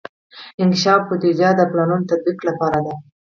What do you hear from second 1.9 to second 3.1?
تطبیق لپاره ده.